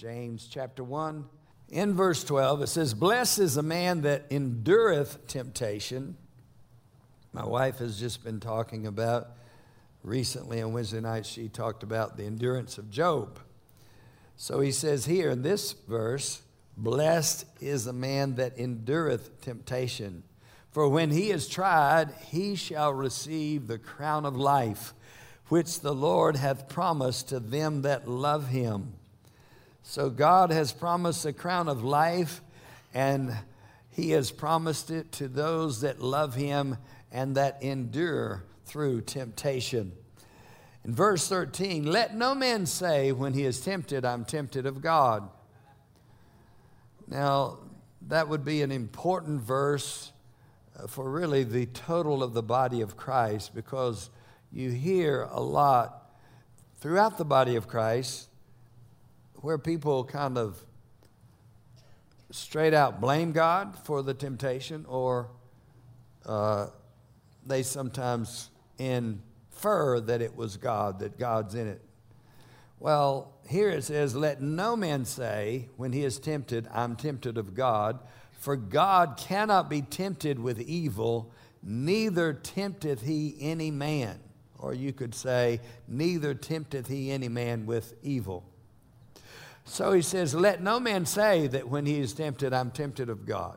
[0.00, 1.26] James chapter 1.
[1.68, 6.16] In verse 12, it says, Blessed is the man that endureth temptation.
[7.34, 9.28] My wife has just been talking about
[10.02, 13.40] recently on Wednesday night, she talked about the endurance of Job.
[14.38, 16.40] So he says here in this verse,
[16.78, 20.22] Blessed is the man that endureth temptation.
[20.70, 24.94] For when he is tried, he shall receive the crown of life,
[25.48, 28.94] which the Lord hath promised to them that love him.
[29.90, 32.42] So God has promised a crown of life,
[32.94, 33.36] and
[33.88, 36.76] he has promised it to those that love him
[37.10, 39.90] and that endure through temptation.
[40.84, 45.28] In verse 13, let no man say when he is tempted, I'm tempted of God.
[47.08, 47.58] Now,
[48.06, 50.12] that would be an important verse
[50.78, 54.08] uh, for really the total of the body of Christ because
[54.52, 56.12] you hear a lot
[56.78, 58.28] throughout the body of Christ
[59.40, 60.62] where people kind of
[62.30, 65.30] straight out blame God for the temptation or
[66.26, 66.66] uh,
[67.46, 71.80] they sometimes infer that it was God, that God's in it.
[72.78, 77.54] Well, here it says, Let no man say, when he is tempted, I'm tempted of
[77.54, 77.98] God,
[78.38, 84.18] for God cannot be tempted with evil, neither tempteth he any man.
[84.58, 88.49] Or you could say, Neither tempteth he any man with evil.
[89.70, 93.24] So he says, Let no man say that when he is tempted, I'm tempted of
[93.24, 93.56] God.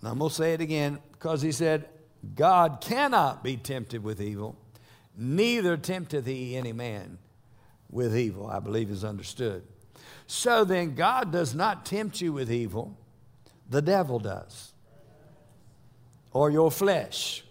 [0.00, 1.88] And I'm going to say it again because he said,
[2.34, 4.58] God cannot be tempted with evil,
[5.16, 7.16] neither tempteth he any man
[7.90, 9.62] with evil, I believe is understood.
[10.26, 12.94] So then, God does not tempt you with evil,
[13.70, 14.74] the devil does,
[16.30, 17.42] or your flesh.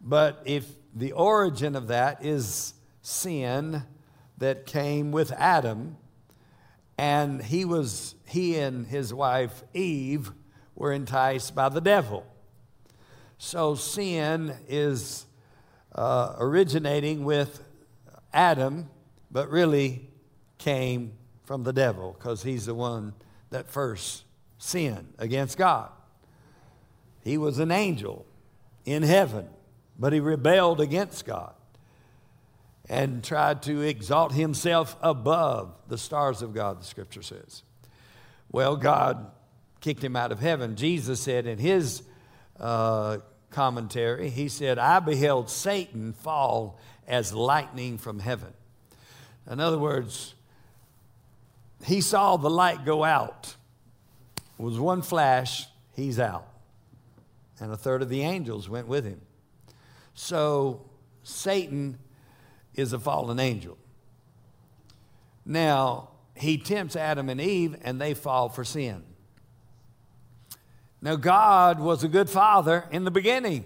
[0.00, 3.84] But if the origin of that is sin
[4.38, 5.96] that came with Adam,
[6.98, 10.32] and he was he and his wife Eve
[10.74, 12.26] were enticed by the devil.
[13.38, 15.26] So sin is
[15.94, 17.62] uh, originating with
[18.32, 18.88] Adam,
[19.30, 20.10] but really
[20.58, 21.12] came
[21.44, 23.14] from the devil because he's the one
[23.50, 24.24] that first
[24.58, 25.90] sinned against God.
[27.22, 28.26] He was an angel
[28.84, 29.48] in heaven,
[29.98, 31.55] but he rebelled against God
[32.88, 37.62] and tried to exalt himself above the stars of God, the scripture says.
[38.50, 39.30] Well, God
[39.80, 40.76] kicked him out of heaven.
[40.76, 42.02] Jesus said in his
[42.60, 43.18] uh,
[43.50, 48.52] commentary, he said, I beheld Satan fall as lightning from heaven.
[49.50, 50.34] In other words,
[51.84, 53.54] he saw the light go out.
[54.58, 56.46] It was one flash, he's out.
[57.60, 59.20] And a third of the angels went with him.
[60.14, 60.82] So
[61.22, 61.98] Satan
[62.76, 63.76] is a fallen angel.
[65.44, 69.02] Now, he tempts Adam and Eve, and they fall for sin.
[71.00, 73.64] Now, God was a good father in the beginning.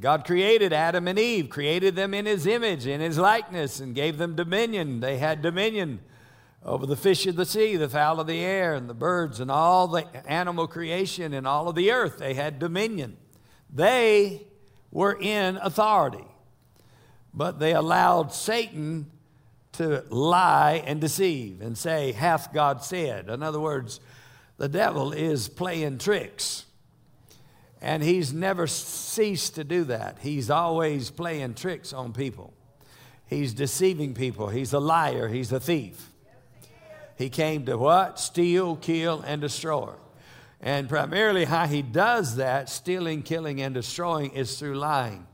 [0.00, 4.18] God created Adam and Eve, created them in his image, in his likeness, and gave
[4.18, 5.00] them dominion.
[5.00, 6.00] They had dominion
[6.64, 9.50] over the fish of the sea, the fowl of the air, and the birds, and
[9.50, 12.18] all the animal creation, and all of the earth.
[12.18, 13.18] They had dominion.
[13.72, 14.46] They
[14.90, 16.26] were in authority,
[17.34, 19.10] but they allowed Satan
[19.72, 23.28] to lie and deceive and say, Hath God said?
[23.28, 24.00] In other words,
[24.56, 26.64] the devil is playing tricks.
[27.80, 30.18] And he's never ceased to do that.
[30.20, 32.54] He's always playing tricks on people.
[33.26, 34.48] He's deceiving people.
[34.48, 35.28] He's a liar.
[35.28, 36.10] He's a thief.
[37.16, 38.18] He came to what?
[38.18, 39.92] Steal, kill, and destroy.
[40.60, 45.26] And primarily, how he does that, stealing, killing, and destroying, is through lying.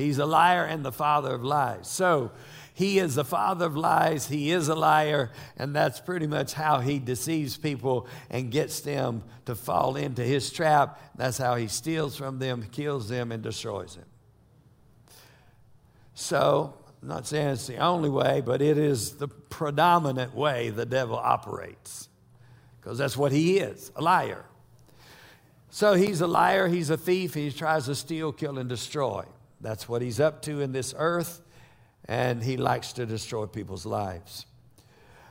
[0.00, 1.88] He's a liar and the father of lies.
[1.88, 2.32] So,
[2.72, 4.28] he is the father of lies.
[4.28, 5.30] He is a liar.
[5.58, 10.50] And that's pretty much how he deceives people and gets them to fall into his
[10.50, 10.98] trap.
[11.14, 14.06] That's how he steals from them, kills them, and destroys them.
[16.14, 20.86] So, I'm not saying it's the only way, but it is the predominant way the
[20.86, 22.08] devil operates.
[22.80, 24.44] Because that's what he is a liar.
[25.70, 29.24] So he's a liar, he's a thief, he tries to steal, kill, and destroy.
[29.60, 31.42] That's what he's up to in this earth
[32.06, 34.46] and he likes to destroy people's lives.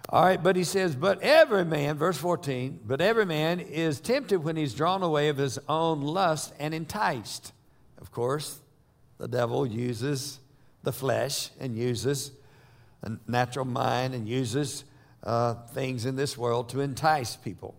[0.08, 4.44] All right, but he says, but every man, verse 14, but every man is tempted
[4.44, 7.52] when he's drawn away of his own lust and enticed.
[8.00, 8.60] Of course,
[9.20, 10.40] the devil uses
[10.84, 12.32] the flesh and uses
[13.04, 14.84] a natural mind and uses
[15.24, 17.76] uh, things in this world to entice people.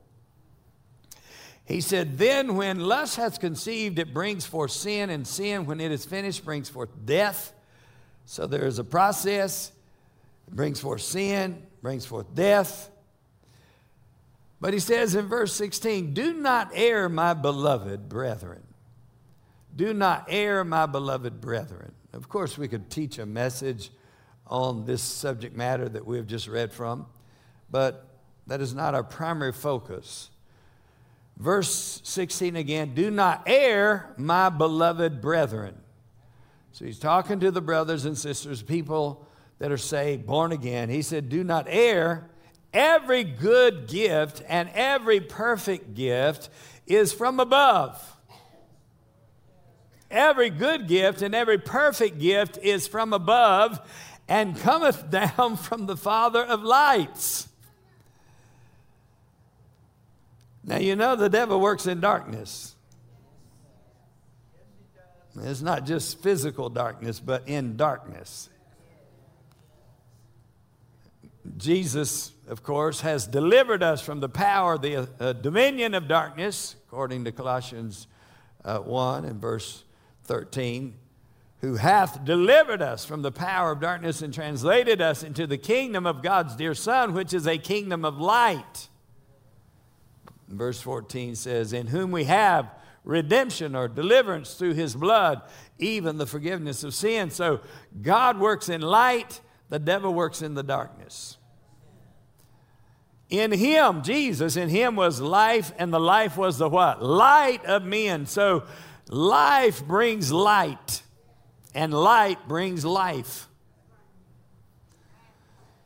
[1.70, 5.92] He said, Then when lust hath conceived, it brings forth sin, and sin, when it
[5.92, 7.52] is finished, brings forth death.
[8.24, 9.70] So there is a process.
[10.48, 12.90] It brings forth sin, brings forth death.
[14.60, 18.64] But he says in verse 16, Do not err, my beloved brethren.
[19.74, 21.92] Do not err, my beloved brethren.
[22.12, 23.90] Of course, we could teach a message
[24.48, 27.06] on this subject matter that we've just read from,
[27.70, 28.08] but
[28.48, 30.30] that is not our primary focus.
[31.40, 35.74] Verse 16 again, do not err, my beloved brethren.
[36.72, 39.26] So he's talking to the brothers and sisters, people
[39.58, 40.90] that are saved, born again.
[40.90, 42.28] He said, Do not err.
[42.74, 46.50] Every good gift and every perfect gift
[46.86, 47.98] is from above.
[50.10, 53.80] Every good gift and every perfect gift is from above
[54.28, 57.48] and cometh down from the Father of lights
[60.62, 62.74] Now, you know the devil works in darkness.
[65.36, 68.50] It's not just physical darkness, but in darkness.
[71.56, 77.24] Jesus, of course, has delivered us from the power, the uh, dominion of darkness, according
[77.24, 78.06] to Colossians
[78.64, 79.84] uh, 1 and verse
[80.24, 80.94] 13,
[81.60, 86.06] who hath delivered us from the power of darkness and translated us into the kingdom
[86.06, 88.88] of God's dear Son, which is a kingdom of light.
[90.50, 92.70] Verse 14 says, In whom we have
[93.04, 95.42] redemption or deliverance through his blood,
[95.78, 97.30] even the forgiveness of sin.
[97.30, 97.60] So
[98.02, 101.38] God works in light, the devil works in the darkness.
[103.30, 107.00] In him, Jesus, in him was life, and the life was the what?
[107.00, 108.26] Light of men.
[108.26, 108.64] So
[109.08, 111.02] life brings light,
[111.72, 113.48] and light brings life.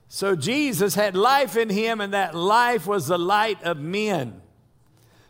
[0.09, 4.41] So Jesus had life in him, and that life was the light of men.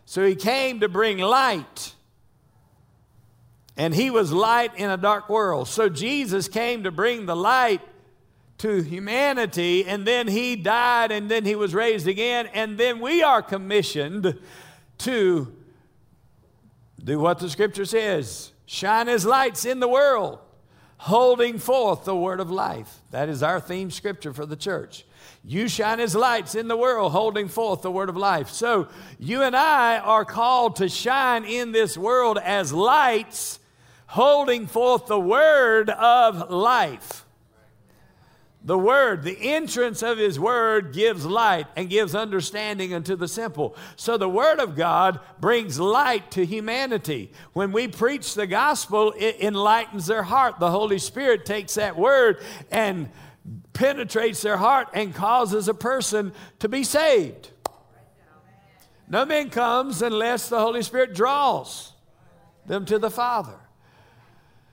[0.06, 1.94] So he came to bring light.
[3.76, 5.68] And he was light in a dark world.
[5.68, 7.80] So Jesus came to bring the light
[8.58, 13.22] to humanity, and then he died, and then he was raised again, and then we
[13.22, 14.38] are commissioned
[14.98, 15.52] to
[17.02, 20.38] do what the scripture says shine as lights in the world,
[20.96, 23.00] holding forth the word of life.
[23.10, 25.04] That is our theme scripture for the church.
[25.44, 28.48] You shine as lights in the world, holding forth the word of life.
[28.50, 28.88] So,
[29.18, 33.58] you and I are called to shine in this world as lights,
[34.06, 37.24] holding forth the word of life.
[38.66, 43.76] The word, the entrance of his word gives light and gives understanding unto the simple.
[43.96, 47.30] So the word of God brings light to humanity.
[47.52, 50.60] When we preach the gospel, it enlightens their heart.
[50.60, 53.10] The Holy Spirit takes that word and
[53.72, 57.50] penetrates their heart and causes a person to be saved.
[59.08, 61.92] No man comes unless the Holy Spirit draws
[62.66, 63.58] them to the Father.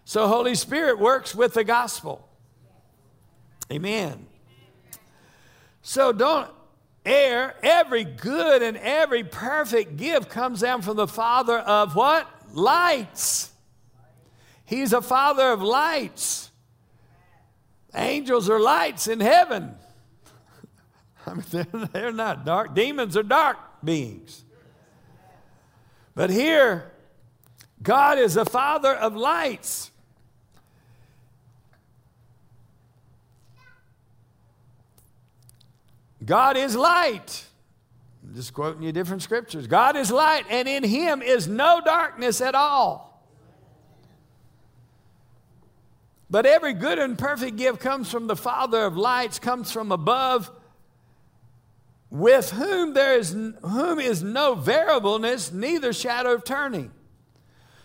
[0.05, 2.27] So Holy Spirit works with the gospel.
[3.71, 4.25] Amen.
[5.81, 6.49] So don't
[7.05, 7.55] err.
[7.63, 12.27] Every good and every perfect gift comes down from the Father of what?
[12.53, 13.51] Lights.
[14.65, 16.50] He's a Father of lights.
[17.93, 19.75] Angels are lights in heaven.
[21.27, 22.73] I mean, they're, they're not dark.
[22.73, 24.43] Demons are dark beings.
[26.15, 26.91] But here,
[27.81, 29.91] God is a father of lights.
[36.23, 37.45] God is light.
[38.23, 39.67] I'm just quoting you different scriptures.
[39.67, 43.10] God is light, and in him is no darkness at all.
[46.31, 50.49] But every good and perfect gift comes from the Father of lights, comes from above,
[52.09, 56.91] with whom there is whom is no variableness, neither shadow of turning.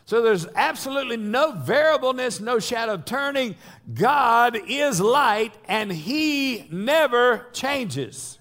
[0.05, 3.57] So there's absolutely no variableness, no shadow of turning.
[3.93, 8.39] God is light and he never changes.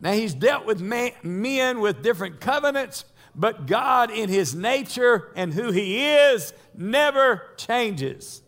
[0.00, 3.04] Now he's dealt with man, men with different covenants,
[3.34, 8.42] but God in his nature and who he is never changes.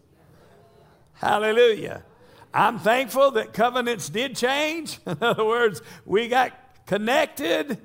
[1.15, 2.05] Hallelujah.
[2.53, 4.99] I'm thankful that covenants did change.
[5.07, 6.53] In other words, we got
[6.87, 7.79] connected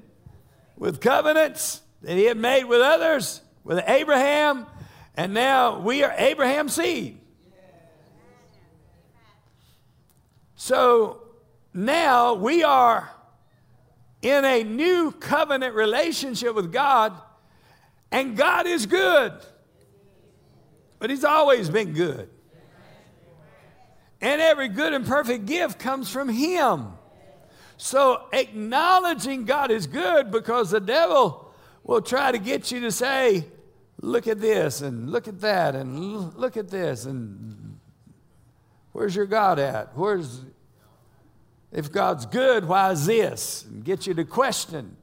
[0.76, 4.66] with covenants that he had made with others, with Abraham,
[5.16, 7.20] and now we are Abraham's seed.
[10.56, 11.22] So
[11.74, 13.12] now we are
[14.22, 17.14] in a new covenant relationship with God,
[18.12, 19.34] and God is good.
[21.00, 22.30] But He's always been good.
[24.20, 26.94] And every good and perfect gift comes from Him.
[27.78, 33.46] So acknowledging God is good because the devil will try to get you to say,
[34.02, 37.68] look at this and look at that and look at this and
[38.98, 39.96] Where's your God at?
[39.96, 40.42] Where's,
[41.72, 43.66] if God's good, why is this?
[43.66, 44.97] And get you to question.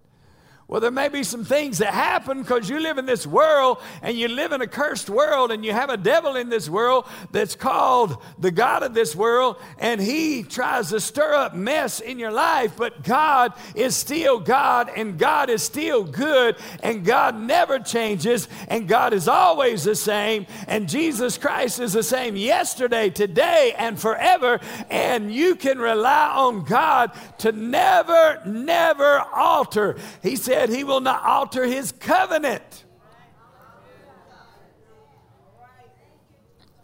[0.67, 4.17] Well, there may be some things that happen because you live in this world and
[4.17, 7.55] you live in a cursed world and you have a devil in this world that's
[7.55, 12.31] called the God of this world and he tries to stir up mess in your
[12.31, 12.79] life.
[12.79, 18.89] But God is still God and God is still good and God never changes and
[18.89, 24.61] God is always the same and Jesus Christ is the same yesterday, today, and forever.
[24.89, 29.97] And you can rely on God to never, never alter.
[30.23, 32.85] He said, said he will not alter his covenant.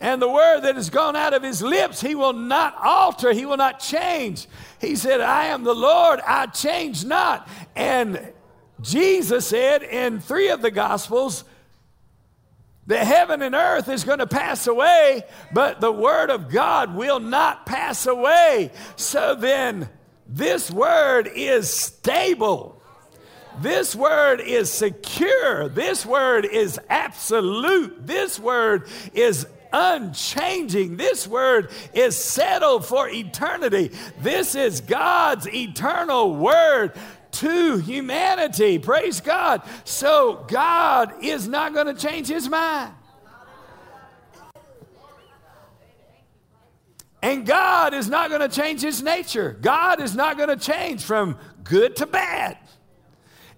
[0.01, 3.45] And the word that has gone out of his lips, he will not alter, he
[3.45, 4.49] will not change.
[4.81, 7.49] He said, I am the Lord, I change not.
[7.77, 8.33] And
[8.81, 11.45] Jesus said in three of the Gospels,
[12.87, 15.23] that heaven and earth is going to pass away,
[15.53, 18.73] but the word of God will not pass away.
[18.97, 19.89] So then,
[20.27, 22.80] this word is stable.
[23.59, 25.69] This word is secure.
[25.69, 28.07] This word is absolute.
[28.07, 30.97] This word is unchanging.
[30.97, 33.93] This word is settled for eternity.
[34.21, 36.93] This is God's eternal word
[37.33, 38.79] to humanity.
[38.79, 39.63] Praise God.
[39.85, 42.95] So God is not going to change his mind.
[47.23, 49.57] And God is not going to change his nature.
[49.61, 52.57] God is not going to change from good to bad.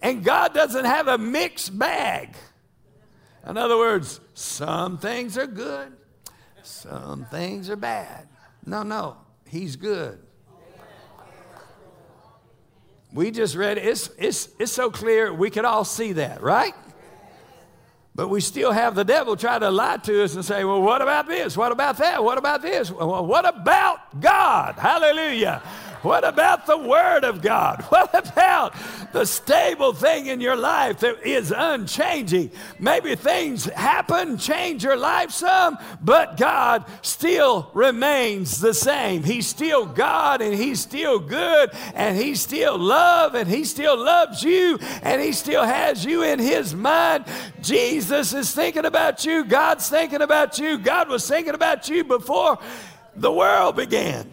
[0.02, 2.34] And God doesn't have a mixed bag.
[3.48, 5.92] In other words, some things are good,
[6.62, 8.28] some things are bad.
[8.66, 9.16] No, no,
[9.46, 10.18] He's good.
[13.12, 13.86] We just read it.
[13.86, 16.74] It's, it's, it's so clear we could all see that, right?
[18.14, 21.00] But we still have the devil try to lie to us and say, well, what
[21.00, 21.56] about this?
[21.56, 22.22] What about that?
[22.22, 22.90] What about this?
[22.90, 24.74] Well, what about God?
[24.76, 25.62] Hallelujah.
[26.02, 27.84] What about the Word of God?
[27.92, 28.74] What about
[29.12, 32.50] the stable thing in your life that is unchanging?
[32.78, 39.22] Maybe things happen, change your life some, but God still remains the same.
[39.22, 44.42] He's still God and He's still good and He's still love and He still loves
[44.42, 47.26] you and He still has you in His mind.
[47.60, 49.44] Jesus is thinking about you.
[49.44, 50.78] God's thinking about you.
[50.78, 52.58] God was thinking about you before
[53.14, 54.28] the world began.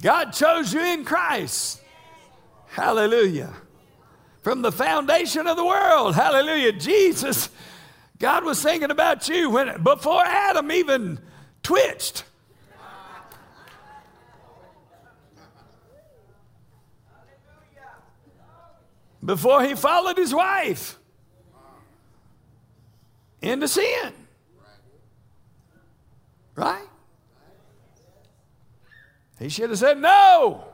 [0.00, 1.80] God chose you in Christ.
[2.66, 3.52] Hallelujah.
[4.42, 6.14] From the foundation of the world.
[6.14, 6.72] Hallelujah.
[6.72, 7.48] Jesus,
[8.18, 11.18] God was thinking about you when before Adam even
[11.62, 12.24] twitched.
[19.24, 20.98] Before he followed his wife
[23.42, 24.12] into sin.
[26.54, 26.86] Right?
[29.38, 30.64] He should have said, No.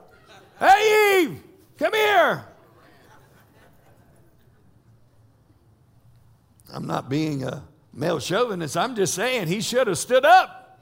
[0.58, 1.42] Hey, Eve,
[1.78, 2.44] come here.
[6.72, 8.76] I'm not being a male chauvinist.
[8.76, 10.80] I'm just saying he should have stood up.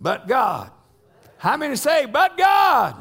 [0.00, 0.70] But God.
[1.38, 2.96] How many say, but God?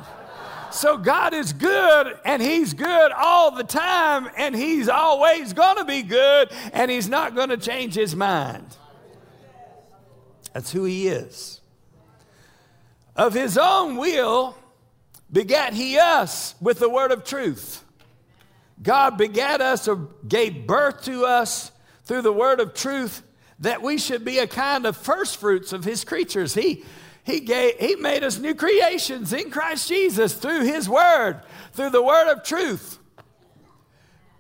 [0.72, 5.86] So God is good and He's good all the time and He's always going to
[5.86, 8.66] be good and He's not going to change His mind.
[10.58, 11.62] That's who he is.
[13.16, 14.58] Of his own will
[15.32, 17.84] begat he us with the word of truth.
[18.82, 21.72] God begat us or gave birth to us
[22.06, 23.22] through the word of truth
[23.60, 26.56] that we should be a kind of first fruits of his creatures.
[26.56, 26.84] He,
[27.24, 31.40] he, gave, he made us new creations in Christ Jesus through his word,
[31.74, 32.98] through the word of truth.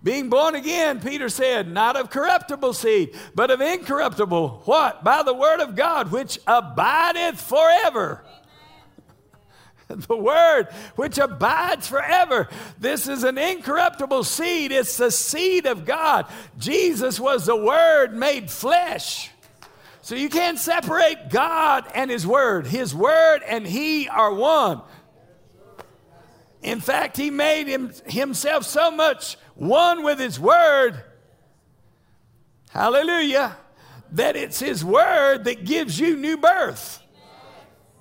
[0.08, 4.62] Being born again, Peter said, not of corruptible seed, but of incorruptible.
[4.64, 5.04] What?
[5.04, 8.24] By the word of God, which abideth forever.
[9.90, 12.48] the word which abides forever.
[12.80, 14.72] This is an incorruptible seed.
[14.72, 16.28] It's the seed of God.
[16.58, 19.32] Jesus was the word made flesh.
[20.08, 22.66] So you can't separate God and His Word.
[22.66, 24.82] His Word and He are one.
[26.62, 31.02] In fact, He made him, Himself so much one with His Word,
[32.70, 33.58] hallelujah,
[34.12, 37.02] that it's His Word that gives you new birth.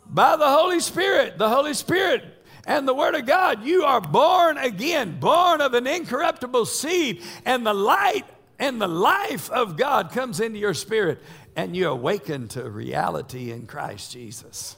[0.08, 2.24] By the Holy Spirit, the Holy Spirit
[2.66, 7.66] and the Word of God, you are born again, born of an incorruptible seed, and
[7.66, 8.24] the light
[8.58, 11.22] and the life of God comes into your spirit,
[11.54, 14.76] and you awaken to reality in Christ Jesus.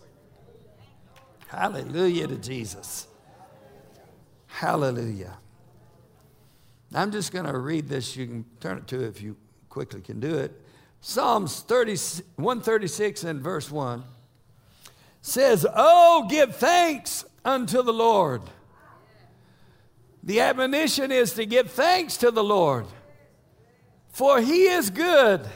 [1.48, 3.07] Hallelujah to Jesus.
[4.48, 5.38] Hallelujah.
[6.94, 8.16] I'm just going to read this.
[8.16, 9.36] You can turn it to if you
[9.68, 10.60] quickly can do it.
[11.00, 11.92] Psalms 30,
[12.36, 14.02] 136 and verse 1
[15.22, 18.42] says, Oh, give thanks unto the Lord.
[20.22, 22.86] The admonition is to give thanks to the Lord,
[24.08, 25.46] for he is good,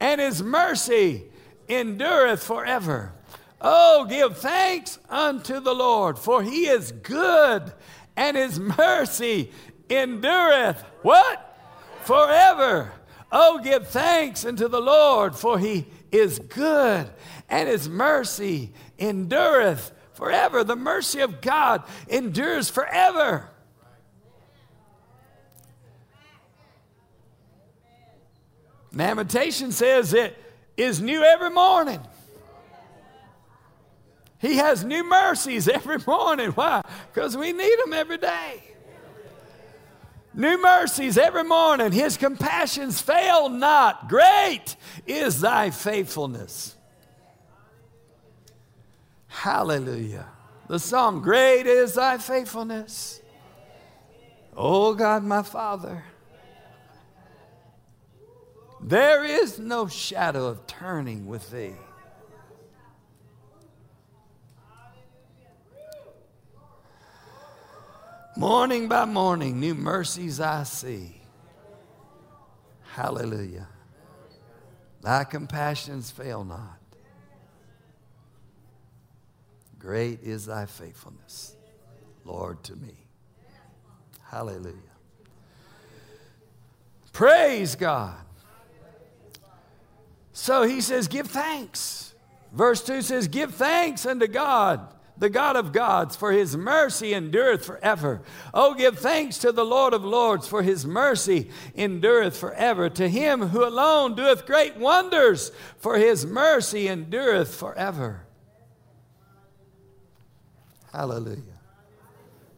[0.00, 1.24] and his mercy
[1.68, 3.12] endureth forever.
[3.60, 7.72] Oh, give thanks unto the Lord, for he is good,
[8.18, 9.52] and his mercy
[9.88, 11.56] endureth what?
[12.02, 12.92] Forever.
[13.30, 17.08] Oh, give thanks unto the Lord, for he is good,
[17.48, 20.64] and his mercy endureth forever.
[20.64, 23.48] The mercy of God endures forever.
[28.92, 30.36] Lamentation says it
[30.76, 32.00] is new every morning.
[34.38, 36.50] He has new mercies every morning.
[36.50, 36.82] Why?
[37.12, 38.62] Because we need them every day.
[40.32, 41.90] New mercies every morning.
[41.90, 44.08] His compassions fail not.
[44.08, 44.76] Great
[45.06, 46.76] is thy faithfulness.
[49.26, 50.26] Hallelujah.
[50.68, 53.20] The song, Great is thy faithfulness.
[54.56, 56.04] Oh God, my Father.
[58.80, 61.74] There is no shadow of turning with thee.
[68.38, 71.20] Morning by morning, new mercies I see.
[72.92, 73.66] Hallelujah.
[75.02, 76.78] Thy compassions fail not.
[79.76, 81.56] Great is thy faithfulness,
[82.24, 82.94] Lord, to me.
[84.22, 84.76] Hallelujah.
[87.12, 88.24] Praise God.
[90.32, 92.14] So he says, Give thanks.
[92.52, 97.64] Verse 2 says, Give thanks unto God the God of gods, for his mercy endureth
[97.64, 98.22] forever.
[98.54, 102.88] Oh, give thanks to the Lord of lords, for his mercy endureth forever.
[102.90, 108.22] To him who alone doeth great wonders, for his mercy endureth forever.
[110.92, 111.42] Hallelujah.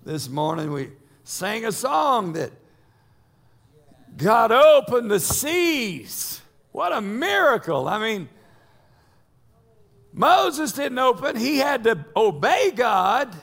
[0.05, 0.91] This morning we
[1.25, 2.53] sang a song that
[4.17, 6.41] God opened the seas.
[6.73, 7.89] What a miracle.
[7.89, 8.29] I mean,
[10.13, 13.35] Moses didn't open, he had to obey God,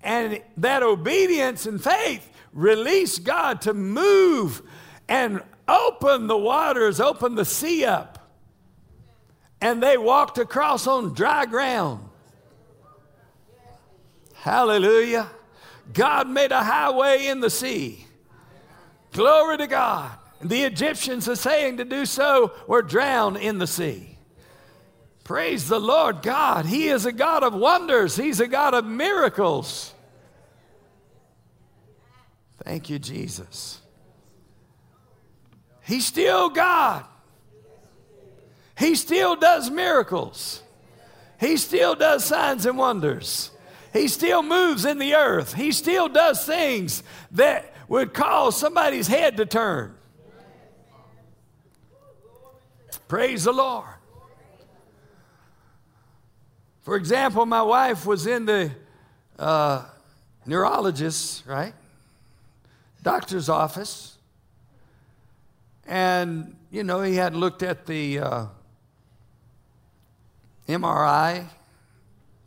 [0.00, 4.62] and that obedience and faith released God to move
[5.08, 8.18] and open the waters, open the sea up.
[9.60, 12.08] And they walked across on dry ground.
[14.34, 15.28] Hallelujah.
[15.92, 18.06] God made a highway in the sea.
[19.12, 20.10] Glory to God.
[20.40, 24.11] The Egyptians, are saying to do so, were drowned in the sea.
[25.24, 26.66] Praise the Lord God.
[26.66, 29.94] He is a God of wonders, He's a God of miracles.
[32.64, 33.80] Thank you, Jesus.
[35.84, 37.04] He's still God.
[38.78, 40.62] He still does miracles.
[41.40, 43.50] He still does signs and wonders.
[43.92, 45.54] He still moves in the earth.
[45.54, 49.94] He still does things that would cause somebody's head to turn.
[53.08, 53.84] Praise the Lord.
[56.82, 58.72] For example, my wife was in the
[59.38, 59.84] uh,
[60.46, 61.74] neurologist, right?
[63.02, 64.16] Doctor's office.
[65.86, 68.46] And, you know, he had looked at the uh,
[70.68, 71.46] MRI,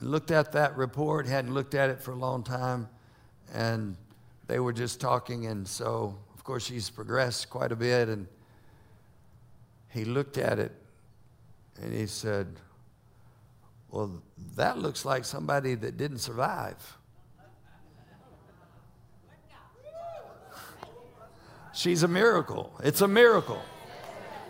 [0.02, 2.90] looked at that report, hadn't looked at it for a long time.
[3.54, 3.96] And
[4.48, 5.46] they were just talking.
[5.46, 8.10] And so, of course, she's progressed quite a bit.
[8.10, 8.28] And
[9.90, 10.74] he looked at it
[11.82, 12.48] and he said,
[13.96, 14.22] well,
[14.58, 16.76] that looks like somebody that didn't survive.
[21.74, 22.74] She's a miracle.
[22.84, 23.62] It's a miracle.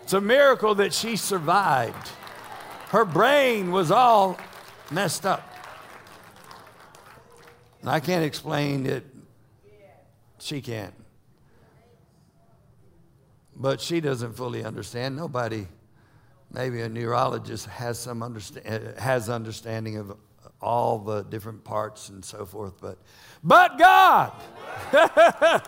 [0.02, 2.10] It's a miracle that she survived.
[2.90, 4.40] Her brain was all
[4.90, 5.48] messed up.
[7.82, 9.06] And I can't explain it.
[10.40, 10.96] She can't.
[13.56, 15.16] But she doesn't fully understand.
[15.16, 15.68] Nobody
[16.56, 20.18] maybe a neurologist has some understand, uh, has understanding of
[20.62, 22.98] all the different parts and so forth but
[23.44, 24.32] but god!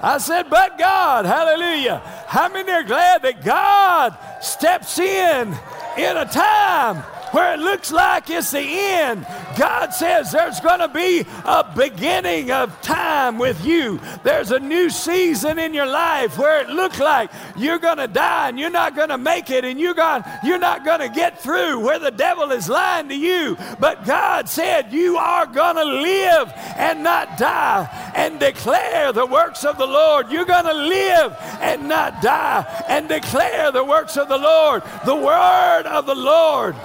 [0.00, 2.02] I said but god hallelujah.
[2.26, 5.54] How many are glad that god steps in
[5.98, 9.26] in a time where it looks like it's the end,
[9.58, 14.00] God says there's going to be a beginning of time with you.
[14.22, 18.50] There's a new season in your life where it looks like you're going to die
[18.50, 21.42] and you're not going to make it and you're, going, you're not going to get
[21.42, 23.56] through, where the devil is lying to you.
[23.80, 29.64] But God said you are going to live and not die and declare the works
[29.64, 30.30] of the Lord.
[30.30, 35.16] You're going to live and not die and declare the works of the Lord, the
[35.16, 36.76] word of the Lord.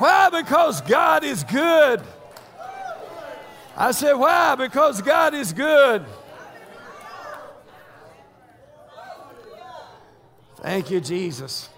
[0.00, 0.30] Why?
[0.30, 2.00] Because God is good.
[3.76, 4.54] I said, why?
[4.54, 6.06] Because God is good.
[10.62, 11.68] Thank you, Jesus.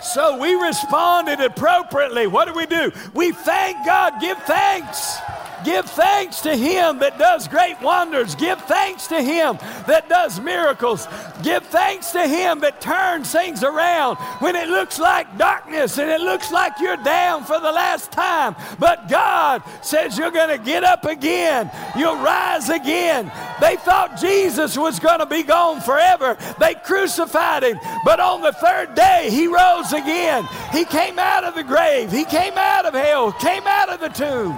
[0.00, 2.26] So we responded appropriately.
[2.26, 2.90] What do we do?
[3.12, 5.18] We thank God, give thanks.
[5.66, 8.36] Give thanks to Him that does great wonders.
[8.36, 11.08] Give thanks to Him that does miracles.
[11.42, 16.20] Give thanks to Him that turns things around when it looks like darkness and it
[16.20, 18.54] looks like you're down for the last time.
[18.78, 21.68] But God says you're going to get up again.
[21.96, 23.32] You'll rise again.
[23.60, 26.38] They thought Jesus was going to be gone forever.
[26.60, 27.80] They crucified Him.
[28.04, 30.46] But on the third day, He rose again.
[30.70, 32.12] He came out of the grave.
[32.12, 34.56] He came out of hell, came out of the tomb.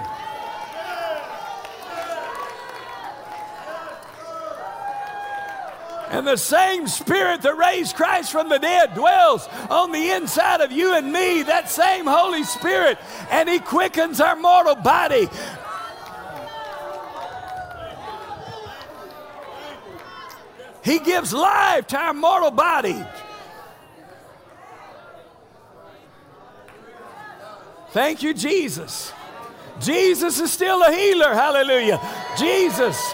[6.09, 10.71] And the same Spirit that raised Christ from the dead dwells on the inside of
[10.71, 12.97] you and me, that same Holy Spirit,
[13.29, 15.29] and He quickens our mortal body.
[20.83, 22.99] He gives life to our mortal body.
[27.91, 29.13] Thank you, Jesus.
[29.79, 31.33] Jesus is still a healer.
[31.33, 31.99] Hallelujah.
[32.37, 33.13] Jesus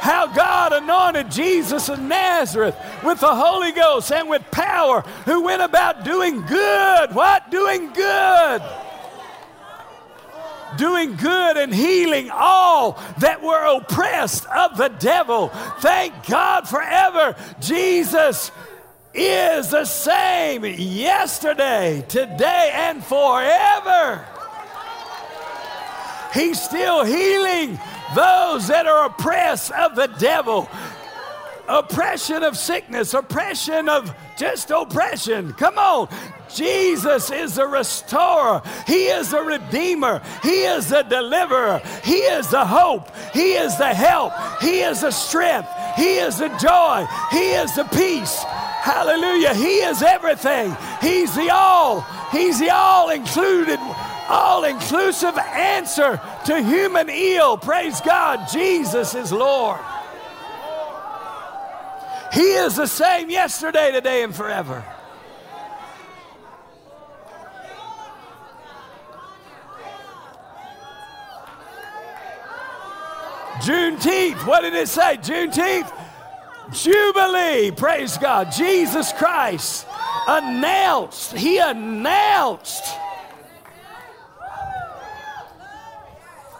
[0.00, 5.62] how God anointed Jesus of Nazareth with the Holy Ghost and with power, who went
[5.62, 7.14] about doing good.
[7.14, 7.50] What?
[7.50, 8.62] Doing good.
[10.76, 15.48] Doing good and healing all that were oppressed of the devil.
[15.80, 17.34] Thank God forever.
[17.60, 18.50] Jesus
[19.14, 24.24] is the same yesterday, today, and forever.
[26.34, 27.78] He's still healing
[28.14, 30.68] those that are oppressed of the devil,
[31.68, 35.52] oppression of sickness, oppression of just oppression.
[35.54, 36.08] Come on.
[36.54, 38.62] Jesus is a restorer.
[38.86, 40.22] He is a redeemer.
[40.42, 41.82] He is a deliverer.
[42.02, 43.14] He is the hope.
[43.34, 44.32] He is the help.
[44.60, 45.68] He is the strength.
[45.96, 47.06] He is the joy.
[47.30, 48.42] He is the peace.
[48.80, 49.54] Hallelujah.
[49.54, 50.74] He is everything.
[51.00, 52.00] He's the all.
[52.32, 53.78] He's the all included
[54.28, 57.56] all inclusive answer to human ill.
[57.56, 59.80] Praise God, Jesus is Lord.
[62.32, 64.84] He is the same yesterday, today, and forever.
[73.62, 75.16] Juneteenth, what did it say?
[75.16, 75.92] Juneteenth?
[76.72, 78.52] Jubilee, praise God.
[78.52, 79.86] Jesus Christ
[80.28, 82.84] announced, He announced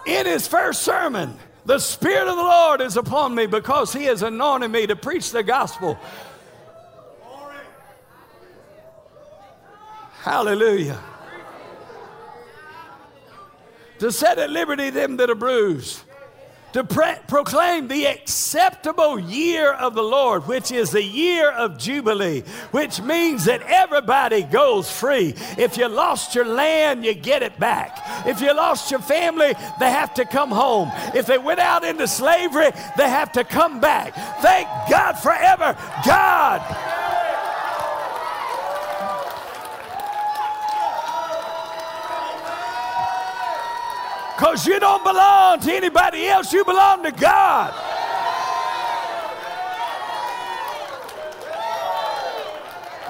[0.08, 4.22] in his first sermon, the Spirit of the Lord is upon me because he has
[4.22, 5.98] anointed me to preach the gospel.
[10.22, 10.98] Hallelujah.
[13.98, 16.02] To set at liberty them that are bruised
[16.72, 22.42] to pre- proclaim the acceptable year of the Lord, which is the year of Jubilee,
[22.70, 25.34] which means that everybody goes free.
[25.56, 27.98] If you lost your land, you get it back.
[28.26, 30.90] If you lost your family, they have to come home.
[31.14, 34.14] If they went out into slavery, they have to come back.
[34.40, 35.76] Thank God forever.
[36.06, 36.87] God
[44.38, 47.74] because you don't belong to anybody else, you belong to God.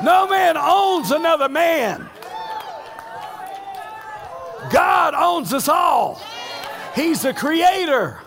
[0.02, 2.08] No man owns another man.
[4.70, 6.18] God owns us all.
[6.94, 8.20] He's the creator.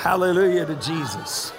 [0.00, 1.54] Hallelujah to Jesus.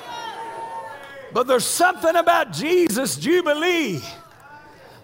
[1.33, 4.03] But there's something about Jesus' Jubilee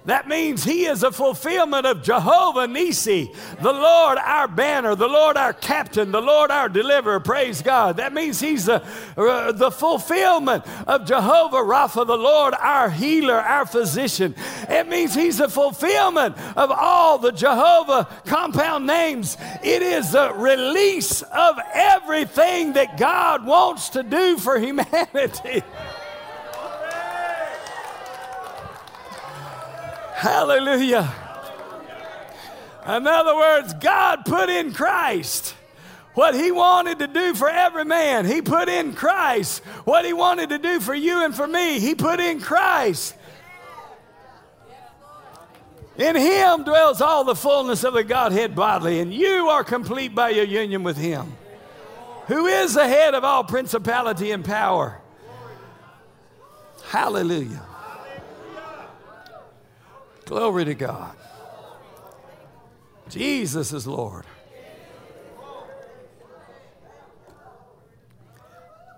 [0.05, 5.37] That means he is a fulfillment of Jehovah Nisi, the Lord our banner, the Lord
[5.37, 7.21] our captain, the Lord our deliverer.
[7.21, 7.97] Praise God.
[7.97, 8.83] That means he's the,
[9.15, 14.35] uh, the fulfillment of Jehovah Rapha, the Lord our healer, our physician.
[14.67, 19.37] It means he's the fulfillment of all the Jehovah compound names.
[19.63, 25.63] It is the release of everything that God wants to do for humanity.
[30.23, 31.13] Hallelujah.
[32.87, 35.53] In other words, God put in Christ
[36.13, 38.25] what He wanted to do for every man.
[38.25, 41.77] He put in Christ what He wanted to do for you and for me.
[41.81, 43.15] He put in Christ.
[45.97, 50.29] In Him dwells all the fullness of the Godhead bodily, and you are complete by
[50.29, 51.33] your union with Him,
[52.27, 55.01] who is the head of all principality and power.
[56.85, 57.72] Hallelujah.
[60.25, 61.15] Glory to God.
[63.09, 64.25] Jesus is Lord.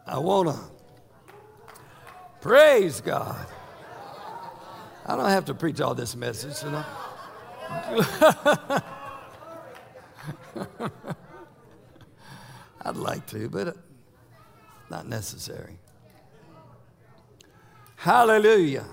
[0.08, 0.60] I want to
[2.42, 3.48] praise God.
[5.06, 6.86] I don't have to preach all this message, you know.
[12.82, 13.74] I'd like to, but uh,
[14.90, 15.80] not necessary.
[17.96, 18.86] Hallelujah.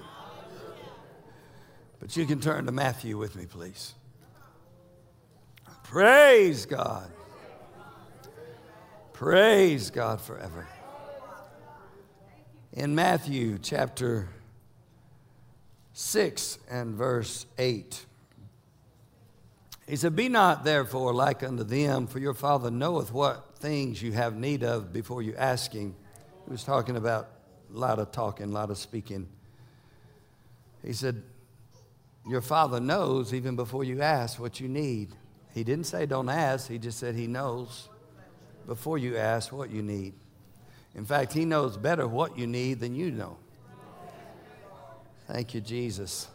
[2.02, 3.94] But you can turn to Matthew with me, please.
[5.84, 7.08] Praise God.
[9.12, 10.66] Praise God forever.
[12.72, 14.30] In Matthew chapter
[15.92, 18.04] 6 and verse 8,
[19.86, 24.10] he said, Be not therefore like unto them, for your Father knoweth what things you
[24.10, 25.94] have need of before you ask Him.
[26.46, 27.28] He was talking about
[27.72, 29.28] a lot of talking, a lot of speaking.
[30.84, 31.22] He said,
[32.26, 35.14] your father knows even before you ask what you need.
[35.54, 37.88] He didn't say don't ask, he just said he knows
[38.66, 40.14] before you ask what you need.
[40.94, 43.38] In fact, he knows better what you need than you know.
[45.26, 46.28] Thank you, Jesus.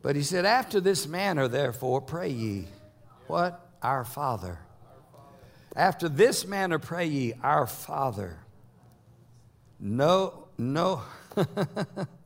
[0.00, 2.66] But he said, After this manner, therefore, pray ye.
[3.26, 3.60] What?
[3.82, 4.58] Our Father.
[5.74, 8.36] After this manner, pray ye, Our Father.
[9.80, 11.02] No, no.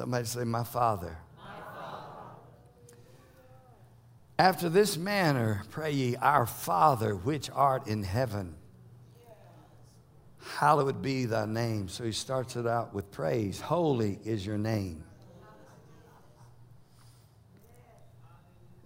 [0.00, 1.14] Somebody say, My Father.
[4.38, 8.54] After this manner, pray ye, Our Father, which art in heaven.
[10.56, 11.88] Hallowed be thy name.
[11.88, 13.60] So he starts it out with praise.
[13.60, 15.04] Holy is your name.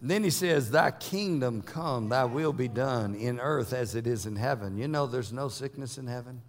[0.02, 4.26] then he says, Thy kingdom come, thy will be done in earth as it is
[4.26, 4.76] in heaven.
[4.76, 6.42] You know, there's no sickness in heaven.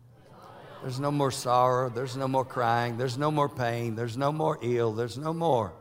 [0.86, 1.90] There's no more sorrow.
[1.90, 2.96] There's no more crying.
[2.96, 3.96] There's no more pain.
[3.96, 4.94] There's no more ill.
[4.94, 5.74] There's no more.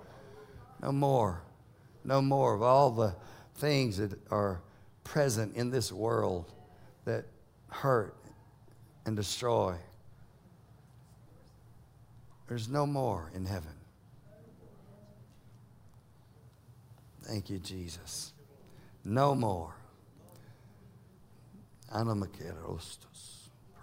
[0.81, 1.43] No more.
[2.05, 3.14] No more of all the
[3.57, 4.62] things that are
[5.05, 6.51] present in this world
[7.05, 7.27] that
[7.69, 8.17] hurt
[9.05, 9.77] and destroy.
[12.49, 13.77] There's no more in heaven.
[17.25, 18.33] Thank you, Jesus.
[19.05, 19.77] No more.
[21.95, 23.34] Anamakerostos.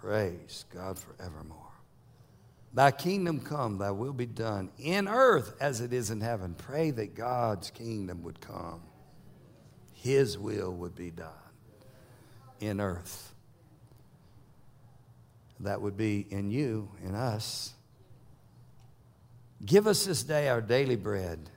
[0.02, 1.58] Praise God forevermore.
[2.74, 6.56] Thy kingdom come, thy will be done in earth as it is in heaven.
[6.58, 8.82] Pray that God's kingdom would come,
[9.92, 11.28] his will would be done
[12.58, 13.32] in earth.
[15.60, 17.72] That would be in you, in us.
[19.64, 21.48] Give us this day our daily bread.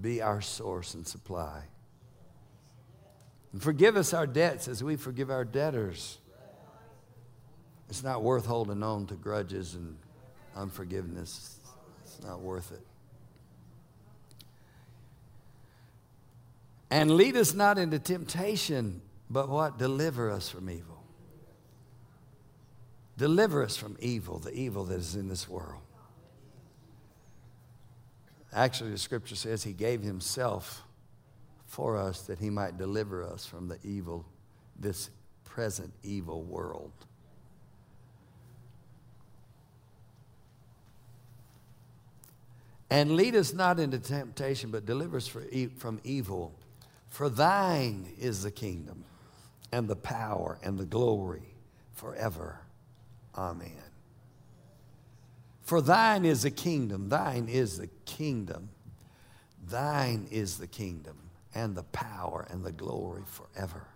[0.00, 1.64] Be our source and supply.
[3.52, 6.18] And forgive us our debts as we forgive our debtors.
[7.88, 9.96] It's not worth holding on to grudges and
[10.56, 11.58] unforgiveness.
[12.04, 12.86] It's not worth it.
[16.90, 19.78] And lead us not into temptation, but what?
[19.78, 21.02] Deliver us from evil.
[23.16, 25.80] Deliver us from evil, the evil that is in this world.
[28.52, 30.82] Actually, the scripture says he gave himself
[31.72, 34.26] for us that he might deliver us from the evil,
[34.78, 35.08] this
[35.42, 36.92] present evil world.
[42.90, 45.26] And lead us not into temptation, but deliver us
[45.78, 46.52] from evil.
[47.08, 49.04] For thine is the kingdom,
[49.72, 51.54] and the power, and the glory
[51.94, 52.60] forever.
[53.34, 53.70] Amen.
[55.62, 58.68] For thine is the kingdom, thine is the kingdom,
[59.66, 61.16] thine is the kingdom
[61.54, 63.86] and the power and the glory forever.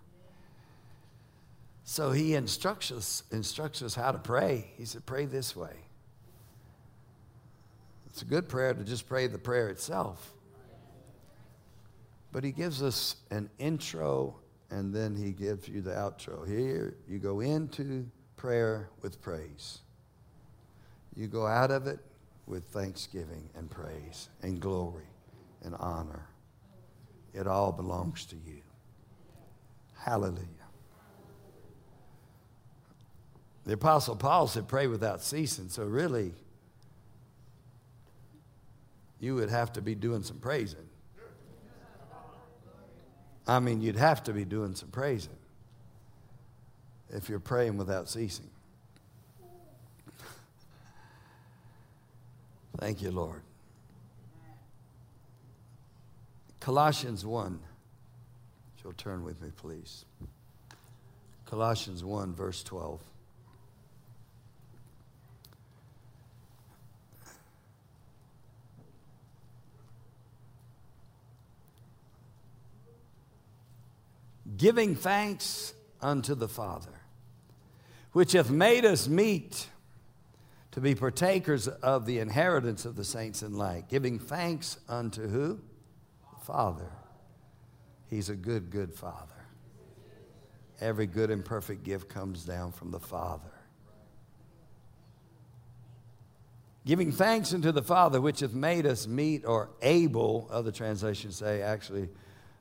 [1.84, 4.72] So he instructs us, instructs us how to pray.
[4.76, 5.76] He said, pray this way.
[8.06, 10.32] It's a good prayer to just pray the prayer itself.
[12.32, 14.36] But he gives us an intro
[14.70, 16.46] and then he gives you the outro.
[16.46, 19.78] Here, you go into prayer with praise.
[21.14, 22.00] You go out of it
[22.46, 25.06] with thanksgiving and praise and glory
[25.62, 26.26] and honor.
[27.36, 28.62] It all belongs to you.
[29.98, 30.46] Hallelujah.
[33.64, 35.68] The Apostle Paul said, pray without ceasing.
[35.68, 36.32] So, really,
[39.20, 40.88] you would have to be doing some praising.
[43.46, 45.36] I mean, you'd have to be doing some praising
[47.10, 48.48] if you're praying without ceasing.
[52.78, 53.42] Thank you, Lord.
[56.66, 57.60] Colossians 1.
[58.82, 60.04] You'll turn with me, please.
[61.44, 63.00] Colossians 1, verse 12.
[74.56, 77.00] giving thanks unto the Father,
[78.10, 79.68] which hath made us meet
[80.72, 83.88] to be partakers of the inheritance of the saints in light.
[83.88, 85.60] Giving thanks unto who?
[86.46, 86.92] Father.
[88.08, 89.32] He's a good, good Father.
[90.80, 93.50] Every good and perfect gift comes down from the Father.
[96.84, 101.62] Giving thanks unto the Father, which hath made us meet or able, other translations say
[101.62, 102.08] actually,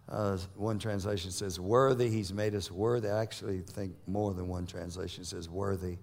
[0.10, 2.10] uh, one translation says worthy.
[2.10, 3.10] He's made us worthy.
[3.10, 5.98] I actually think more than one translation says worthy.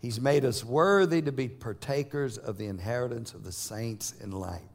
[0.00, 4.68] He's made us worthy to be partakers of the inheritance of the saints in light.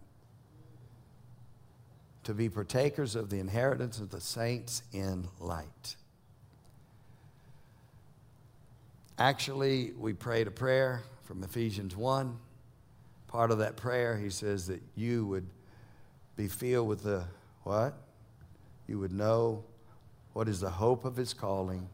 [2.29, 5.95] To be partakers of the inheritance of the saints in light.
[9.17, 12.37] Actually, we prayed a prayer from Ephesians 1.
[13.29, 15.47] Part of that prayer, he says that you would
[16.35, 17.23] be filled with the
[17.63, 17.95] what?
[18.85, 19.63] You would know
[20.33, 21.89] what is the hope of his calling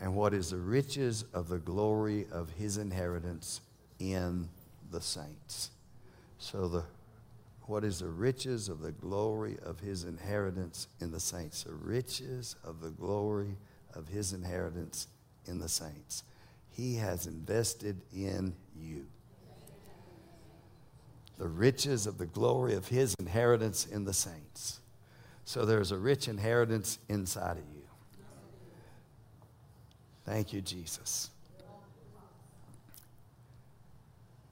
[0.00, 3.60] and what is the riches of the glory of his inheritance
[3.98, 4.48] in
[4.90, 5.72] the saints.
[6.38, 6.84] So the
[7.68, 11.64] what is the riches of the glory of his inheritance in the saints?
[11.64, 13.56] The riches of the glory
[13.94, 15.08] of his inheritance
[15.46, 16.24] in the saints.
[16.70, 19.06] He has invested in you
[21.38, 24.80] the riches of the glory of his inheritance in the saints.
[25.44, 27.82] So there's a rich inheritance inside of you.
[30.26, 31.30] Thank you, Jesus.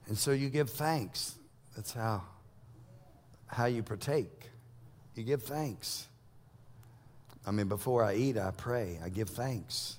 [0.07, 1.35] And so you give thanks.
[1.75, 2.23] That's how,
[3.47, 4.49] how you partake.
[5.15, 6.07] You give thanks.
[7.45, 8.99] I mean, before I eat, I pray.
[9.03, 9.97] I give thanks.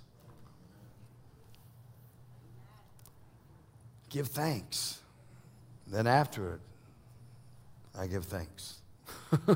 [4.11, 5.01] Give thanks.
[5.87, 6.61] Then after it,
[7.99, 8.77] I give thanks.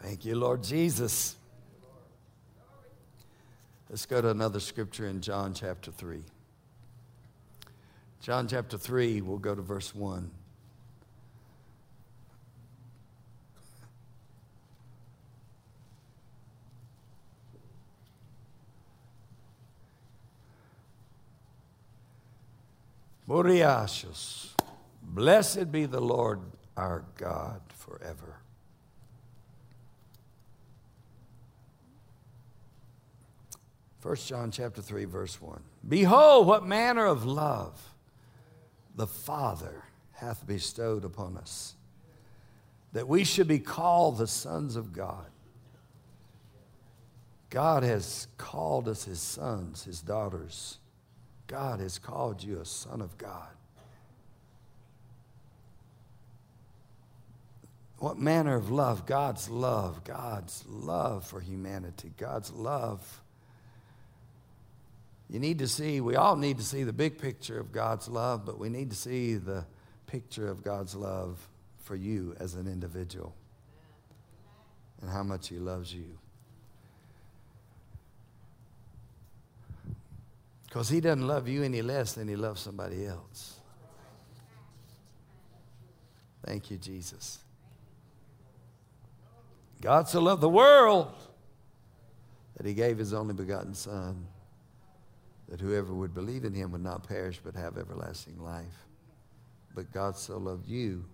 [0.00, 1.36] Thank you, Lord Jesus.
[3.88, 6.22] Let's go to another scripture in John chapter 3.
[8.20, 10.30] John chapter 3, we'll go to verse 1.
[23.32, 24.48] Boriashos.
[25.02, 26.40] Blessed be the Lord
[26.76, 28.36] our God forever.
[34.00, 35.62] First John chapter 3 verse 1.
[35.88, 37.94] Behold what manner of love
[38.96, 41.74] the Father hath bestowed upon us
[42.92, 45.30] that we should be called the sons of God.
[47.48, 50.80] God has called us his sons, his daughters.
[51.52, 53.50] God has called you a son of God.
[57.98, 59.04] What manner of love?
[59.04, 60.02] God's love.
[60.02, 62.10] God's love for humanity.
[62.16, 63.20] God's love.
[65.28, 68.46] You need to see, we all need to see the big picture of God's love,
[68.46, 69.66] but we need to see the
[70.06, 71.46] picture of God's love
[71.80, 73.34] for you as an individual
[75.02, 76.18] and how much He loves you.
[80.72, 83.60] Because He doesn't love you any less than He loves somebody else.
[86.46, 87.40] Thank you, Jesus.
[89.82, 91.12] God so loved the world
[92.56, 94.26] that he gave his only begotten Son,
[95.48, 98.86] that whoever would believe in him would not perish but have everlasting life.
[99.74, 101.04] But God so loved you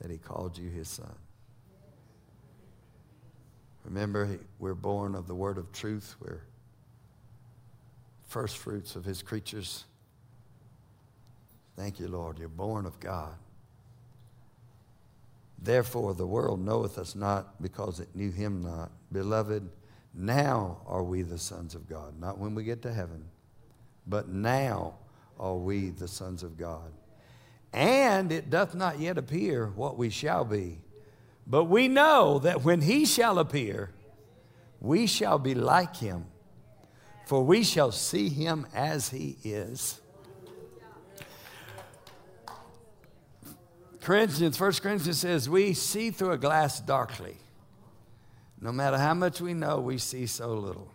[0.00, 1.14] that he called you his son.
[3.84, 6.16] Remember, we're born of the word of truth.
[6.20, 6.40] We're
[8.32, 9.84] first fruits of his creatures.
[11.76, 12.38] Thank you, Lord.
[12.38, 13.34] You're born of God.
[15.58, 18.90] Therefore, the world knoweth us not because it knew him not.
[19.12, 19.68] Beloved,
[20.14, 22.18] now are we the sons of God.
[22.18, 23.26] Not when we get to heaven,
[24.06, 24.94] but now
[25.38, 26.90] are we the sons of God.
[27.74, 30.78] And it doth not yet appear what we shall be.
[31.46, 33.90] But we know that when he shall appear,
[34.80, 36.24] we shall be like him,
[37.26, 40.00] for we shall see him as he is.
[44.00, 47.36] Corinthians, 1 Corinthians says, We see through a glass darkly.
[48.60, 50.90] No matter how much we know, we see so little.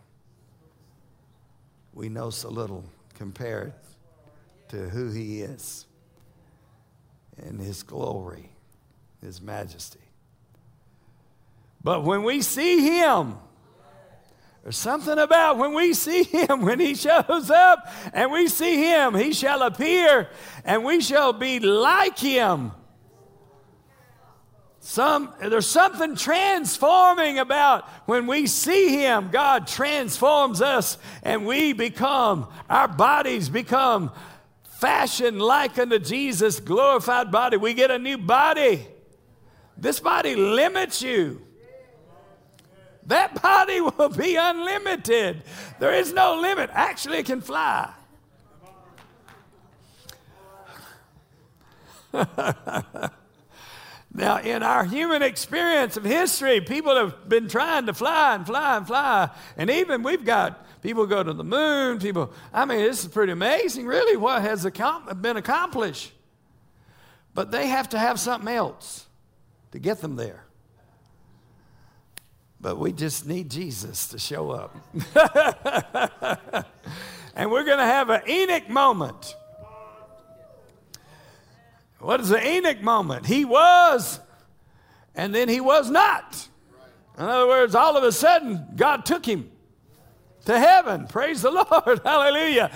[1.93, 2.83] We know so little
[3.15, 3.73] compared
[4.69, 5.85] to who he is
[7.37, 8.49] and his glory,
[9.21, 9.99] his majesty.
[11.83, 13.37] But when we see him,
[14.67, 19.15] there's something about when we see him, when he shows up and we see him,
[19.15, 20.27] he shall appear
[20.65, 22.73] and we shall be like him.
[24.81, 29.29] Some, there's something transforming about when we see him.
[29.31, 34.11] God transforms us and we become, our bodies become
[34.63, 37.55] fashioned like unto Jesus' glorified body.
[37.55, 38.85] We get a new body.
[39.77, 41.46] This body limits you.
[43.07, 45.43] That body will be unlimited.
[45.79, 46.69] There is no limit.
[46.73, 47.91] Actually, it can fly.
[54.13, 58.77] now, in our human experience of history, people have been trying to fly and fly
[58.77, 59.29] and fly.
[59.55, 61.99] And even we've got people go to the moon.
[61.99, 66.11] People, I mean, this is pretty amazing, really, what has been accomplished.
[67.33, 69.05] But they have to have something else
[69.71, 70.46] to get them there.
[72.59, 74.75] But we just need Jesus to show up.
[77.35, 79.35] and we're going to have an Enoch moment.
[81.99, 83.25] What is the Enoch moment?
[83.25, 84.19] He was,
[85.15, 86.47] and then he was not.
[87.17, 89.49] In other words, all of a sudden, God took him
[90.45, 91.07] to heaven.
[91.07, 91.51] Praise the
[91.85, 92.01] Lord.
[92.03, 92.71] Hallelujah.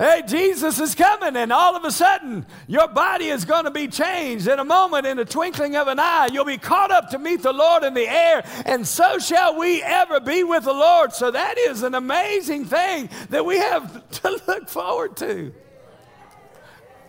[0.00, 3.86] Hey, Jesus is coming, and all of a sudden, your body is going to be
[3.86, 4.48] changed.
[4.48, 7.42] In a moment, in the twinkling of an eye, you'll be caught up to meet
[7.42, 11.12] the Lord in the air, and so shall we ever be with the Lord.
[11.12, 15.52] So, that is an amazing thing that we have to look forward to.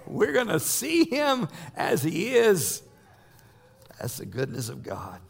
[0.06, 2.84] We're going to see Him as He is.
[4.02, 5.22] That's the goodness of God,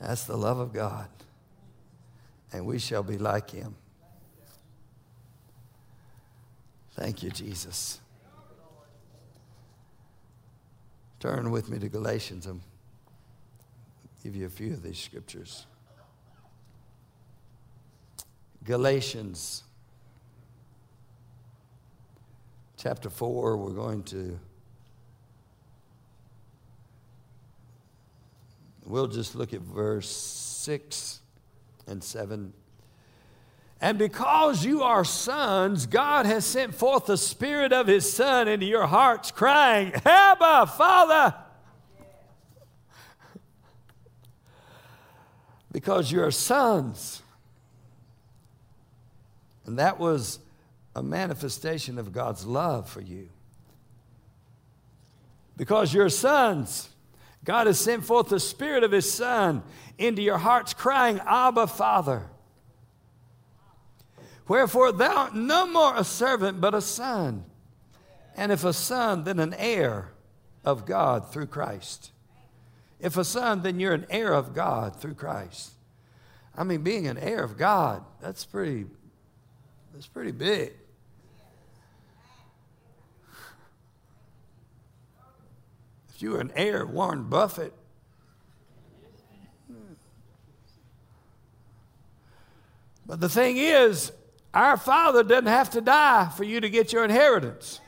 [0.00, 1.08] that's the love of God,
[2.52, 3.74] and we shall be like Him.
[6.92, 8.00] Thank you, Jesus.
[11.20, 12.46] Turn with me to Galatians.
[12.46, 12.60] I'll
[14.22, 15.66] give you a few of these scriptures.
[18.64, 19.64] Galatians
[22.76, 24.38] chapter 4, we're going to,
[28.86, 31.20] we'll just look at verse 6
[31.86, 32.52] and 7
[33.80, 38.66] and because you are sons, God has sent forth the Spirit of His Son into
[38.66, 41.34] your hearts, crying, Abba, Father.
[45.72, 47.22] because you're sons.
[49.66, 50.40] And that was
[50.96, 53.28] a manifestation of God's love for you.
[55.56, 56.88] Because you're sons,
[57.44, 59.62] God has sent forth the Spirit of His Son
[59.98, 62.26] into your hearts, crying, Abba, Father.
[64.50, 67.44] Wherefore thou art no more a servant, but a son.
[68.36, 70.10] And if a son, then an heir
[70.64, 72.10] of God through Christ.
[72.98, 75.70] If a son, then you're an heir of God through Christ.
[76.56, 78.86] I mean, being an heir of God, that's pretty,
[79.94, 80.72] that's pretty big.
[86.12, 87.72] If you were an heir of Warren Buffett,
[93.06, 94.10] but the thing is,
[94.52, 97.80] our Father doesn't have to die for you to get your inheritance.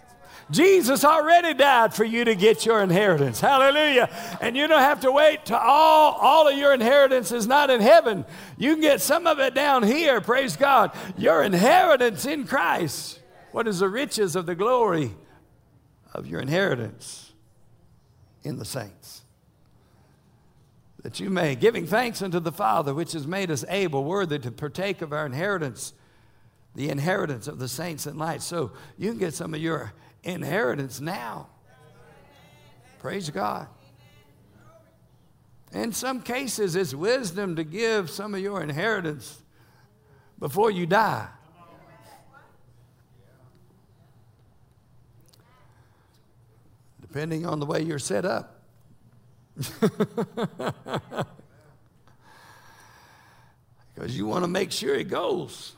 [0.50, 3.40] Jesus already died for you to get your inheritance.
[3.40, 4.10] Hallelujah.
[4.40, 7.80] And you don't have to wait till all, all of your inheritance is not in
[7.80, 8.24] heaven.
[8.58, 10.92] You can get some of it down here, praise God.
[11.16, 13.20] Your inheritance in Christ.
[13.52, 15.12] What is the riches of the glory
[16.12, 17.32] of your inheritance
[18.42, 19.22] in the saints?
[21.02, 24.52] That you may, giving thanks unto the Father, which has made us able, worthy to
[24.52, 25.94] partake of our inheritance
[26.74, 28.42] the inheritance of the saints in light.
[28.42, 29.92] So you can get some of your
[30.22, 31.48] inheritance now.
[32.98, 33.66] Praise God.
[35.72, 39.42] In some cases, it's wisdom to give some of your inheritance
[40.38, 41.28] before you die.
[47.00, 48.60] Depending on the way you're set up.
[53.94, 55.74] Because you want to make sure it goes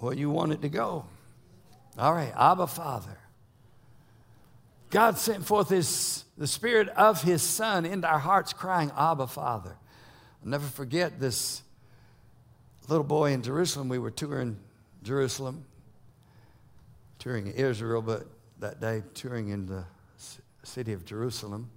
[0.00, 1.04] where you want it to go.
[1.98, 3.18] All right, Abba Father.
[4.88, 9.76] God sent forth his, the Spirit of His Son into our hearts, crying, Abba, Father.
[10.42, 11.62] I'll never forget this
[12.88, 13.88] little boy in Jerusalem.
[13.88, 14.58] We were touring
[15.04, 15.64] Jerusalem,
[17.18, 18.26] touring Israel, but
[18.58, 19.84] that day touring in the
[20.64, 21.70] city of Jerusalem.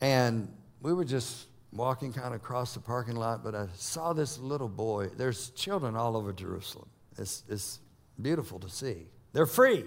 [0.00, 4.38] And we were just walking kind of across the parking lot, but I saw this
[4.38, 5.08] little boy.
[5.08, 6.88] There's children all over Jerusalem.
[7.16, 7.80] It's, it's
[8.20, 9.06] beautiful to see.
[9.32, 9.84] They're free.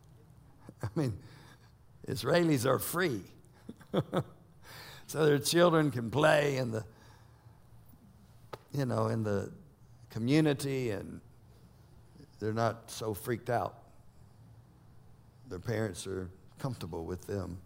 [0.82, 1.16] I mean,
[2.08, 3.22] Israelis are free.
[5.06, 6.84] so their children can play in the,
[8.72, 9.52] you know, in the
[10.10, 11.20] community and
[12.40, 13.76] they're not so freaked out.
[15.48, 17.58] Their parents are comfortable with them.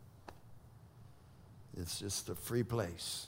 [1.76, 3.26] It's just a free place.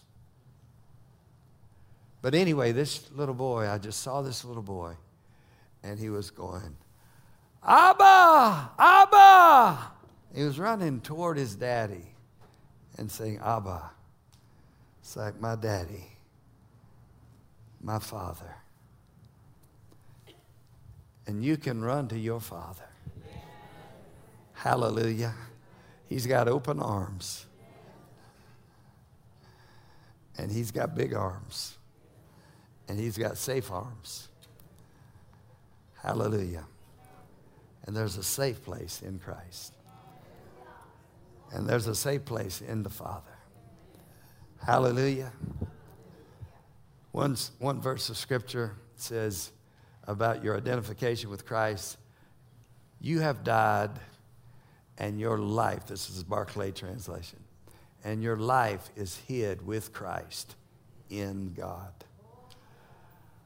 [2.23, 4.95] But anyway, this little boy, I just saw this little boy,
[5.83, 6.77] and he was going,
[7.67, 9.93] Abba, Abba.
[10.35, 12.15] He was running toward his daddy
[12.99, 13.91] and saying, Abba.
[15.01, 16.05] It's like my daddy,
[17.81, 18.57] my father.
[21.27, 22.89] And you can run to your father.
[24.53, 25.35] Hallelujah.
[26.09, 27.46] He's got open arms.
[30.39, 31.77] And he's got big arms.
[32.89, 34.29] And he's got safe arms.
[36.03, 36.65] Hallelujah.
[37.85, 39.75] And there's a safe place in Christ.
[41.53, 43.23] And there's a safe place in the Father.
[44.65, 45.33] Hallelujah.
[47.13, 49.53] One, one verse of Scripture says
[50.05, 51.99] about your identification with Christ
[53.01, 53.91] you have died,
[54.99, 57.39] and your life, this is Barclay translation,
[58.07, 60.55] and your life is hid with Christ
[61.11, 61.93] in God.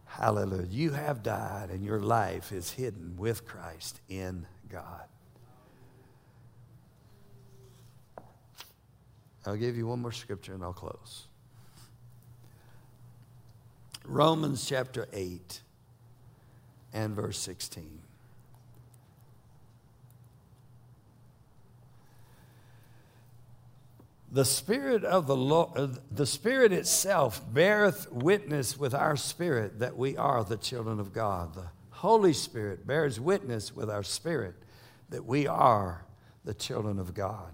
[0.04, 0.66] Hallelujah.
[0.70, 5.04] You have died and your life is hidden with Christ in God.
[9.46, 11.26] I'll give you one more scripture and I'll close.
[14.04, 15.62] Romans chapter 8
[16.92, 18.02] and verse 16.
[24.33, 29.97] The Spirit of the Lord, uh, the Spirit itself beareth witness with our spirit that
[29.97, 31.55] we are the children of God.
[31.55, 34.55] The Holy Spirit bears witness with our spirit
[35.09, 36.05] that we are
[36.45, 37.53] the children of God.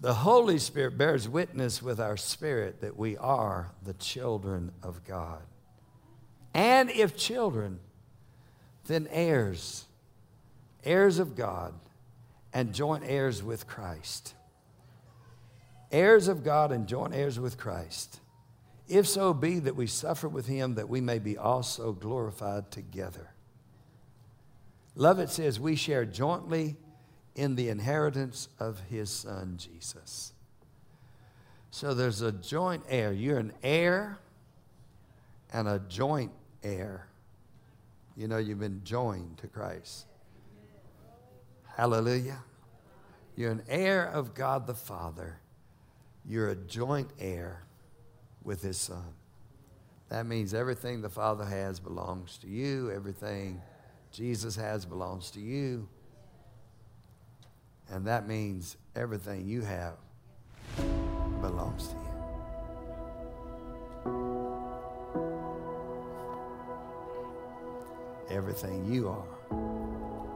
[0.00, 5.42] The Holy Spirit bears witness with our spirit that we are the children of God.
[6.54, 7.80] And if children,
[8.86, 9.86] then heirs,
[10.84, 11.74] heirs of God,
[12.52, 14.34] and joint heirs with Christ
[15.90, 18.20] heirs of God and joint heirs with Christ,
[18.88, 23.30] if so be that we suffer with him, that we may be also glorified together.
[24.94, 26.76] Love it says we share jointly
[27.34, 30.32] in the inheritance of his son Jesus.
[31.70, 33.12] So there's a joint heir.
[33.12, 34.18] You're an heir
[35.52, 36.32] and a joint
[36.62, 37.06] heir.
[38.16, 40.06] You know, you've been joined to Christ.
[41.76, 42.38] Hallelujah.
[43.36, 45.38] You're an heir of God the Father
[46.28, 47.64] you're a joint heir
[48.44, 49.14] with his son.
[50.10, 53.62] That means everything the Father has belongs to you, everything
[54.12, 55.88] Jesus has belongs to you.
[57.90, 59.94] And that means everything you have
[61.40, 62.04] belongs to him.
[68.30, 69.24] Everything you are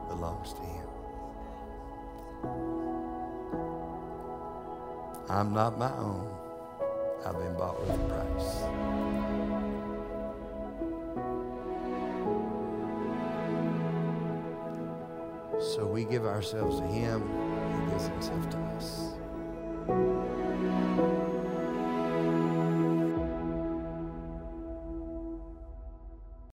[0.09, 0.87] belongs to him.
[5.29, 6.29] I'm not my own.
[7.25, 8.59] I've been bought with a price.
[15.75, 17.21] So we give ourselves to Him,
[17.85, 19.13] He gives Himself to us.